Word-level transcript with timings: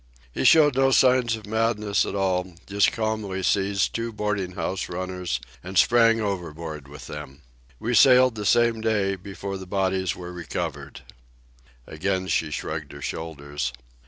He 0.31 0.45
showed 0.45 0.73
no 0.75 0.89
signs 0.89 1.35
of 1.35 1.45
madness 1.45 2.07
at 2.07 2.15
all; 2.15 2.55
just 2.65 2.91
calmly 2.91 3.43
seized 3.43 3.93
two 3.93 4.11
boarding 4.11 4.53
house 4.53 4.89
runners 4.89 5.39
and 5.63 5.77
sprang 5.77 6.19
overboard 6.19 6.87
with 6.87 7.05
them. 7.05 7.43
We 7.77 7.93
sailed 7.93 8.33
the 8.33 8.43
same 8.47 8.81
day, 8.81 9.15
before 9.15 9.59
the 9.59 9.67
bodies 9.67 10.15
were 10.15 10.33
recovered." 10.33 11.01
Again 11.85 12.27
she 12.29 12.49
shrugged 12.49 12.93
her 12.93 13.01
shoulders. 13.03 13.73